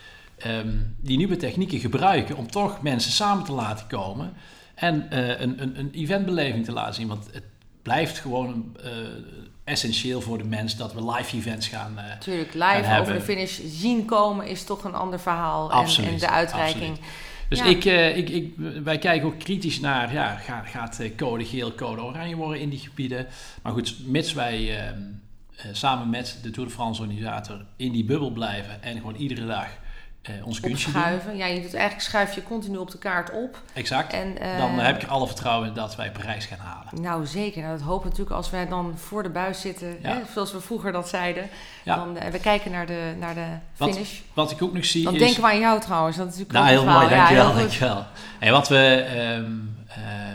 um, 0.47 0.97
die 1.01 1.17
nieuwe 1.17 1.37
technieken 1.37 1.79
gebruiken. 1.79 2.37
Om 2.37 2.51
toch 2.51 2.83
mensen 2.83 3.13
samen 3.13 3.45
te 3.45 3.53
laten 3.53 3.87
komen. 3.87 4.33
En 4.75 5.07
uh, 5.13 5.41
een, 5.41 5.63
een, 5.63 5.79
een, 5.79 5.91
eventbeleving 5.93 6.65
te 6.65 6.73
laten 6.73 6.95
zien. 6.95 7.09
Want 7.09 7.29
het 7.33 7.45
blijft 7.83 8.19
gewoon 8.19 8.77
essentieel 9.65 10.21
voor 10.21 10.39
de 10.39 10.45
mens 10.45 10.77
dat 10.77 10.93
we 10.93 11.13
live 11.13 11.37
events 11.37 11.69
gaan 11.69 11.99
Tuurlijk, 12.21 12.55
live 12.55 12.99
over 13.01 13.13
de 13.13 13.21
finish 13.21 13.61
zien 13.65 14.05
komen 14.05 14.47
is 14.47 14.65
toch 14.65 14.85
een 14.85 14.95
ander 14.95 15.21
verhaal. 15.21 15.73
Absoluut, 15.73 16.09
en, 16.09 16.15
en 16.15 16.21
de 16.21 16.31
uitreiking. 16.31 16.91
Absoluut. 16.91 17.27
Dus 17.49 17.61
ik, 17.61 17.85
uh, 17.85 18.17
ik, 18.17 18.29
ik, 18.29 18.55
wij 18.83 18.99
kijken 18.99 19.27
ook 19.27 19.39
kritisch 19.39 19.81
naar, 19.81 20.13
ja, 20.13 20.37
gaat, 20.37 20.67
gaat 20.67 20.99
eh, 21.01 21.17
code 21.17 21.45
geel, 21.45 21.75
code 21.75 22.03
oranje 22.03 22.37
worden 22.37 22.61
in 22.61 22.69
die 22.69 22.79
gebieden. 22.79 23.27
Maar 23.63 23.73
goed, 23.73 23.97
mits 24.07 24.33
wij 24.33 24.61
uh, 24.61 24.93
samen 25.73 26.11
met 26.11 26.39
de 26.43 26.51
Tour 26.51 26.69
de 26.69 26.75
France 26.75 27.01
organisator 27.01 27.65
in 27.77 27.93
die 27.93 28.05
bubbel 28.05 28.31
blijven 28.31 28.83
en 28.83 28.97
gewoon 28.97 29.17
iedere 29.17 29.47
dag 29.47 29.69
uh, 30.31 30.47
ons 30.47 30.61
kunstje 30.61 30.91
schuiven. 30.91 31.37
Ja, 31.37 31.47
je 31.47 31.61
doet 31.61 31.75
eigenlijk 31.75 32.09
schuif 32.09 32.35
je 32.35 32.43
continu 32.43 32.77
op 32.77 32.91
de 32.91 32.99
kaart 32.99 33.31
op. 33.31 33.63
Exact. 33.73 34.13
En, 34.13 34.35
dan 34.59 34.79
heb 34.79 35.03
ik 35.03 35.09
alle 35.09 35.27
vertrouwen 35.27 35.75
dat 35.75 35.97
wij 35.97 36.11
Parijs 36.11 36.45
gaan 36.45 36.59
halen. 36.59 37.03
Nou, 37.03 37.27
zeker. 37.27 37.63
Nou, 37.63 37.79
dat 37.79 37.87
hopen 37.87 38.09
natuurlijk 38.09 38.37
als 38.37 38.51
wij 38.51 38.69
dan 38.69 38.95
voor 38.97 39.23
de 39.23 39.29
buis 39.29 39.61
zitten, 39.61 39.99
hè, 40.03 40.15
zoals 40.33 40.53
we 40.53 40.61
vroeger 40.61 40.93
dat 40.93 41.09
zeiden. 41.09 41.49
Ja. 41.83 41.95
Dan, 41.95 42.31
we 42.31 42.41
kijken 42.41 42.71
naar 42.71 42.87
de, 42.87 43.15
naar 43.19 43.35
de 43.35 43.47
finish. 43.75 44.21
Wat, 44.35 44.35
wat 44.35 44.51
ik 44.51 44.63
ook 44.63 44.73
nog 44.73 44.85
zie 44.85 45.05
Dan 45.05 45.15
is... 45.15 45.21
denken 45.21 45.43
we 45.43 45.49
aan 45.49 45.59
jou 45.59 45.81
trouwens. 45.81 46.17
Dat 46.17 46.27
is 46.27 46.39
natuurlijk 46.39 46.65
nou, 46.65 46.71
heel 46.71 46.93
mooi. 46.93 47.09
Dankjewel, 47.09 47.49
ja, 47.49 47.55
dankjewel. 47.55 48.05
En 48.39 48.53
wat 48.53 48.69
we... 48.69 49.07
Ehm, 49.17 49.53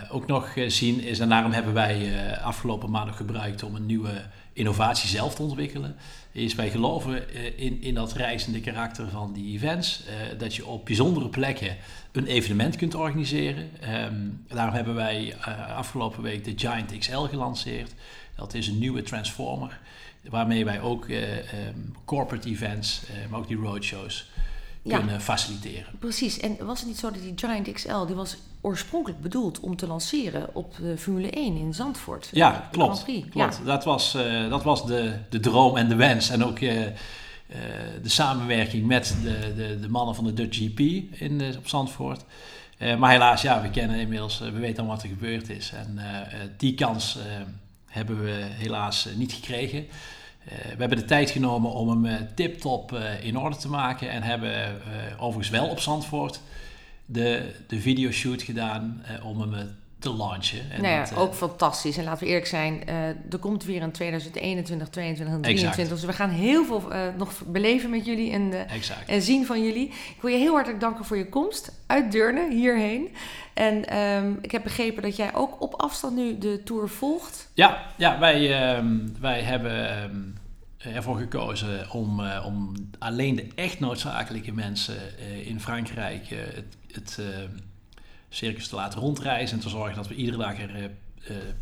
ook 0.10 0.28
nog 0.28 0.54
zien 0.68 1.02
is, 1.02 1.20
en 1.20 1.30
daarom 1.30 1.52
hebben 1.52 1.74
wij 1.74 2.12
afgelopen 2.44 2.90
maandag 2.90 3.18
gebruikt 3.18 3.64
om 3.64 3.76
een 3.76 3.86
nieuwe 3.86 4.22
innovatie 4.54 5.10
zelf 5.10 5.36
te 5.36 5.42
ontwikkelen, 5.42 5.96
is 6.32 6.56
wij 6.56 6.70
geloven 6.70 7.30
eh, 7.30 7.60
in, 7.60 7.82
in 7.82 7.94
dat 7.94 8.14
reizende 8.14 8.60
karakter 8.60 9.10
van 9.10 9.34
die 9.34 9.54
events. 9.54 10.04
Uh, 10.08 10.40
dat 10.40 10.56
je 10.56 10.66
op 10.66 10.86
bijzondere 10.86 11.30
plekken 11.30 11.78
een 12.12 12.28
evenement 12.28 12.76
kunt 12.76 12.96
organiseren. 12.96 13.70
Um, 13.94 14.46
daarom 14.48 14.76
hebben 14.76 14.96
wij 14.96 15.36
uh, 15.48 15.78
afgelopen 15.78 16.24
week 16.24 16.44
de 16.44 16.54
Giant 16.56 16.98
XL 16.98 17.20
gelanceerd. 17.20 17.94
Dat 18.36 18.54
is 18.54 18.68
een 18.68 18.80
nieuwe 18.80 19.02
transformer, 19.02 19.80
waarmee 20.30 20.66
wij 20.66 20.82
ook 20.82 21.08
um, 21.08 21.96
corporate 22.06 22.50
events, 22.50 23.02
maar 23.30 23.40
ook 23.40 23.48
die 23.48 23.58
roadshows 23.58 24.30
kunnen 24.84 25.22
faciliteren. 25.22 25.94
Precies, 26.00 26.40
en 26.40 26.66
was 26.66 26.80
het 26.80 26.88
niet 26.88 26.98
zo 26.98 27.12
dat 27.12 27.22
die 27.22 27.34
Giant 27.36 27.72
XL, 27.72 28.06
die 28.06 28.16
was 28.16 28.38
oorspronkelijk 28.62 29.22
bedoeld 29.22 29.60
om 29.60 29.76
te 29.76 29.88
lanceren 29.88 30.56
op 30.56 30.76
de 30.76 30.98
Formule 30.98 31.30
1 31.30 31.58
in 31.58 31.74
Zandvoort. 31.74 32.30
Ja, 32.32 32.70
klopt. 32.72 33.06
klopt. 33.30 33.66
Dat 33.66 33.84
was, 33.84 34.16
uh, 34.16 34.50
dat 34.50 34.64
was 34.64 34.86
de, 34.86 35.14
de 35.30 35.40
droom 35.40 35.78
en 35.78 35.90
de 35.90 35.96
wens. 35.96 36.30
En 36.30 36.46
ook 36.46 36.60
uh, 36.60 36.82
uh, 36.82 36.88
de 38.02 38.10
samenwerking 38.10 38.86
met 38.86 39.16
de, 39.24 39.54
de, 39.56 39.80
de 39.80 39.90
mannen 39.90 40.16
van 40.16 40.24
de 40.24 40.34
Dutch 40.34 40.58
GP 40.58 40.80
in, 41.20 41.56
op 41.58 41.68
Zandvoort. 41.68 42.24
maar 42.98 43.12
helaas, 43.12 43.42
ja, 43.42 43.62
we 43.62 43.70
kennen 43.70 44.00
inmiddels, 44.00 44.40
we 44.40 44.52
weten 44.52 44.84
al 44.84 44.90
wat 44.90 45.04
er 45.04 45.10
gebeurd 45.10 45.50
is. 45.50 45.72
En 45.72 46.00
die 46.58 46.74
kans 46.74 47.18
hebben 47.86 48.24
we 48.24 48.46
helaas 48.50 49.08
niet 49.16 49.34
gekregen. 49.34 49.88
We 50.44 50.76
hebben 50.78 50.98
de 50.98 51.06
tijd 51.06 51.30
genomen 51.30 51.72
om 51.72 52.04
hem 52.04 52.28
tip-top 52.36 52.98
in 53.22 53.38
orde 53.38 53.56
te 53.56 53.70
maken. 53.70 54.10
En 54.10 54.24
hebben 54.24 54.82
overigens 55.20 55.50
wel 55.50 55.70
op 55.70 55.80
Zandvoort 55.80 56.42
de, 57.06 57.56
de 57.68 57.80
videoshoot 57.80 58.42
gedaan 58.42 59.04
om 59.24 59.42
hem 59.42 59.54
eh, 59.54 59.64
te 60.04 60.14
launchen. 60.14 60.72
En 60.72 60.82
nou 60.82 60.94
ja, 60.94 61.08
ook 61.16 61.34
fantastisch. 61.34 61.98
En 61.98 62.04
laten 62.04 62.24
we 62.24 62.30
eerlijk 62.30 62.48
zijn, 62.48 62.82
uh, 62.90 63.08
er 63.08 63.40
komt 63.40 63.64
weer 63.64 63.82
een 63.82 63.92
2021, 63.92 64.90
22 64.90 65.36
en 65.36 65.42
23. 65.42 65.88
Dus 65.88 66.06
we 66.06 66.14
gaan 66.14 66.30
heel 66.30 66.66
veel 66.66 66.84
nog 67.18 67.44
beleven 67.46 67.90
met 67.90 68.06
jullie 68.06 68.32
en, 68.32 68.54
en 69.08 69.22
zien 69.22 69.46
van 69.46 69.64
jullie. 69.64 69.88
Ik 69.88 70.22
wil 70.22 70.32
je 70.32 70.38
heel 70.38 70.54
hartelijk 70.54 70.82
danken 70.82 71.06
voor 71.06 71.18
je 71.18 71.30
komst 71.30 71.72
uit 71.88 72.12
Deurne 72.12 72.54
hierheen. 72.54 73.16
En 73.54 73.98
um, 73.98 74.38
ik 74.42 74.52
heb 74.52 74.64
begrepen 74.64 75.04
dat 75.04 75.16
jij 75.16 75.34
ook 75.34 75.62
op 75.62 75.74
afstand 75.74 76.16
nu 76.16 76.38
de 76.38 76.62
Tour 76.64 76.90
volgt. 76.90 77.50
Ja, 77.54 77.86
ja 77.98 78.20
wij, 78.20 78.76
um, 78.78 79.16
wij 79.20 79.42
hebben... 79.42 80.04
Um, 80.04 80.42
ervoor 80.78 81.18
gekozen 81.18 81.92
om, 81.92 82.22
om 82.46 82.74
alleen 83.00 83.36
de 83.36 83.48
echt 83.56 83.80
noodzakelijke 83.80 84.52
mensen 84.52 84.96
in 85.46 85.60
Frankrijk 85.60 86.28
het, 86.28 86.78
het 86.92 87.20
circus 88.34 88.68
te 88.68 88.76
laten 88.76 89.00
rondreizen 89.00 89.58
en 89.58 89.64
te 89.64 89.70
zorgen 89.70 89.96
dat 89.96 90.08
we 90.08 90.16
iedere 90.16 90.38
dag 90.38 90.60
er 90.60 90.92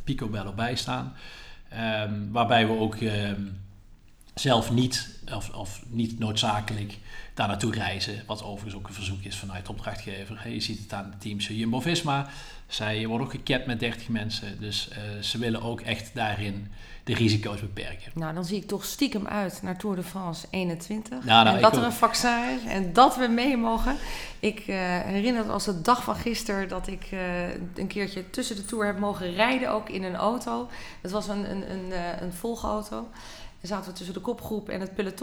picobello 0.04 0.52
bij 0.54 0.76
staan. 0.76 1.14
Um, 2.08 2.32
waarbij 2.32 2.68
we 2.68 2.74
ook 2.74 2.96
ehm, 2.96 3.42
zelf 4.34 4.72
niet, 4.72 5.21
of, 5.36 5.50
of 5.50 5.82
niet 5.88 6.20
noodzakelijk 6.20 6.98
daar 7.34 7.48
naartoe 7.48 7.72
reizen. 7.72 8.24
Wat 8.26 8.44
overigens 8.44 8.76
ook 8.76 8.88
een 8.88 8.94
verzoek 8.94 9.22
is 9.22 9.38
vanuit 9.38 9.66
de 9.66 9.72
opdrachtgever. 9.72 10.50
je 10.50 10.60
ziet 10.60 10.80
het 10.80 10.94
aan 10.94 11.12
de 11.12 11.18
teams 11.18 11.48
Jumbo-Visma. 11.48 12.28
Zij 12.68 13.08
worden 13.08 13.28
ook 13.28 13.34
geket 13.34 13.66
met 13.66 13.80
30 13.80 14.08
mensen. 14.08 14.60
Dus 14.60 14.90
ze 15.22 15.38
willen 15.38 15.62
ook 15.62 15.82
echt 15.82 16.12
daarin 16.14 16.68
de 17.04 17.14
risico's 17.14 17.62
beperken. 17.62 18.12
Nou, 18.14 18.34
dan 18.34 18.46
zie 18.46 18.58
ik 18.58 18.68
toch 18.68 18.86
stiekem 18.86 19.28
uit 19.28 19.60
naar 19.62 19.78
Tour 19.78 19.96
de 19.96 20.04
France 20.04 20.48
21. 20.50 21.24
Nou, 21.24 21.44
nou, 21.44 21.56
en 21.56 21.62
dat 21.62 21.78
er 21.78 21.84
een 21.84 21.92
vaccin 21.92 22.60
is 22.60 22.72
en 22.72 22.94
dat 22.94 23.16
we 23.16 23.28
mee 23.28 23.58
mogen. 23.58 23.96
Ik 24.40 24.60
uh, 24.60 24.76
herinner 25.00 25.42
het 25.42 25.52
als 25.52 25.66
de 25.66 25.82
dag 25.82 26.04
van 26.04 26.16
gisteren 26.16 26.68
dat 26.68 26.88
ik 26.88 27.10
uh, 27.12 27.50
een 27.76 27.88
keertje 27.88 28.30
tussen 28.30 28.56
de 28.56 28.66
Tour 28.66 28.86
heb 28.86 29.00
mogen 29.00 29.34
rijden, 29.34 29.72
ook 29.72 29.90
in 29.90 30.04
een 30.04 30.16
auto. 30.16 30.70
Het 31.02 31.12
was 31.12 31.28
een, 31.28 31.52
een, 31.52 31.72
een, 31.72 31.92
een 32.24 32.34
volgauto. 32.34 33.08
Dan 33.60 33.70
zaten 33.70 33.92
we 33.92 33.98
tussen 33.98 34.14
de 34.14 34.22
kopgroep 34.22 34.70
en 34.70 34.80
het 34.80 34.96
peloton. 34.96 35.21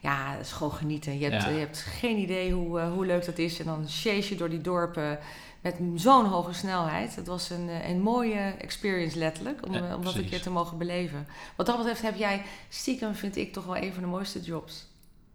Ja, 0.00 0.32
dat 0.36 0.44
is 0.44 0.52
gewoon 0.52 0.72
genieten. 0.72 1.18
Je 1.18 1.30
hebt, 1.30 1.44
je 1.44 1.50
hebt 1.50 1.78
geen 1.78 2.16
idee 2.16 2.52
hoe, 2.52 2.80
hoe 2.80 3.06
leuk 3.06 3.24
dat 3.24 3.38
is. 3.38 3.58
En 3.58 3.64
dan 3.64 3.84
chase 3.88 4.28
je 4.28 4.36
door 4.36 4.48
die 4.48 4.60
dorpen 4.60 5.18
met 5.60 5.76
zo'n 5.94 6.24
hoge 6.24 6.52
snelheid. 6.52 7.16
Het 7.16 7.26
was 7.26 7.50
een, 7.50 7.68
eh, 7.68 7.88
een 7.88 8.00
mooie 8.00 8.54
experience 8.58 9.18
letterlijk, 9.18 9.66
om, 9.66 9.74
eh, 9.74 9.94
om 9.96 10.04
dat 10.04 10.14
een 10.14 10.28
keer 10.28 10.42
te 10.42 10.50
mogen 10.50 10.78
beleven. 10.78 11.26
Wat 11.56 11.66
dat 11.66 11.76
betreft 11.76 12.02
heb 12.02 12.16
jij 12.16 12.42
stiekem, 12.68 13.14
vind 13.14 13.36
ik, 13.36 13.52
toch 13.52 13.64
wel 13.64 13.76
een 13.76 13.92
van 13.92 14.02
de 14.02 14.08
mooiste 14.08 14.40
jobs. 14.40 14.88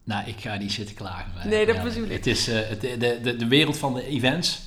Nou, 0.03 0.27
ik 0.27 0.39
ga 0.39 0.55
niet 0.55 0.72
zitten 0.72 0.95
klagen. 0.95 1.50
Nee, 1.50 1.65
dat 1.65 1.84
bedoel 1.84 2.03
ik. 2.03 2.12
Het 2.12 2.27
is, 2.27 2.50
uh, 2.50 2.55
het, 2.67 2.81
de, 2.81 3.19
de, 3.22 3.36
de 3.36 3.48
wereld 3.48 3.77
van 3.77 3.93
de 3.93 4.05
events 4.05 4.62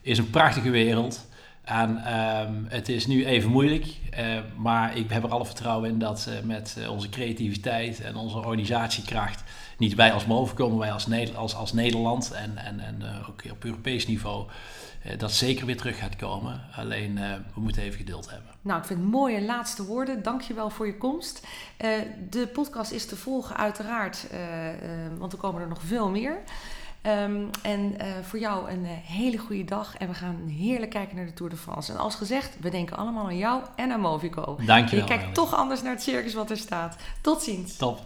is 0.00 0.18
een 0.18 0.30
prachtige 0.30 0.70
wereld. 0.70 1.26
En 1.62 1.90
um, 1.90 2.66
het 2.68 2.88
is 2.88 3.06
nu 3.06 3.26
even 3.26 3.50
moeilijk, 3.50 3.86
uh, 4.18 4.38
maar 4.56 4.96
ik 4.96 5.10
heb 5.10 5.22
er 5.22 5.30
alle 5.30 5.44
vertrouwen 5.44 5.90
in 5.90 5.98
dat 5.98 6.28
uh, 6.28 6.40
met 6.44 6.76
onze 6.88 7.08
creativiteit 7.08 8.00
en 8.00 8.16
onze 8.16 8.36
organisatiekracht, 8.36 9.42
niet 9.78 9.94
wij 9.94 10.12
als 10.12 10.26
MOVE 10.26 10.54
komen, 10.54 10.78
wij 10.78 10.92
als, 11.34 11.54
als, 11.54 11.72
Nederland 11.72 12.32
en, 12.32 12.56
en, 12.56 12.80
en 12.80 13.02
ook 13.28 13.42
op 13.50 13.64
Europees 13.64 14.06
niveau, 14.06 14.48
dat 15.18 15.32
zeker 15.32 15.66
weer 15.66 15.76
terug 15.76 15.98
gaat 15.98 16.16
komen. 16.16 16.60
Alleen 16.76 17.14
we 17.54 17.60
moeten 17.60 17.82
even 17.82 17.98
geduld 17.98 18.30
hebben. 18.30 18.50
Nou, 18.60 18.80
ik 18.80 18.86
vind 18.86 19.02
mooie 19.02 19.42
laatste 19.42 19.84
woorden. 19.84 20.22
Dank 20.22 20.40
je 20.40 20.54
wel 20.54 20.70
voor 20.70 20.86
je 20.86 20.96
komst. 20.96 21.46
De 22.30 22.48
podcast 22.52 22.90
is 22.90 23.06
te 23.06 23.16
volgen 23.16 23.56
uiteraard, 23.56 24.26
want 25.18 25.32
er 25.32 25.38
komen 25.38 25.62
er 25.62 25.68
nog 25.68 25.82
veel 25.82 26.10
meer. 26.10 26.42
Um, 27.06 27.50
en 27.62 27.96
voor 28.22 28.38
jou 28.38 28.70
een 28.70 28.84
hele 28.84 29.38
goede 29.38 29.64
dag. 29.64 29.96
En 29.96 30.08
we 30.08 30.14
gaan 30.14 30.46
heerlijk 30.46 30.90
kijken 30.90 31.16
naar 31.16 31.26
de 31.26 31.32
Tour 31.32 31.50
de 31.50 31.56
France. 31.56 31.92
En 31.92 31.98
als 31.98 32.14
gezegd, 32.14 32.56
we 32.60 32.70
denken 32.70 32.96
allemaal 32.96 33.24
aan 33.24 33.36
jou 33.36 33.62
en 33.76 33.92
aan 33.92 34.00
Movico. 34.00 34.58
Dank 34.66 34.88
je 34.88 34.96
wel. 34.96 35.08
Je 35.08 35.16
kijkt 35.16 35.34
toch 35.34 35.54
anders 35.54 35.82
naar 35.82 35.92
het 35.92 36.02
circus 36.02 36.34
wat 36.34 36.50
er 36.50 36.56
staat. 36.56 36.96
Tot 37.20 37.42
ziens. 37.42 37.76
Top. 37.76 38.00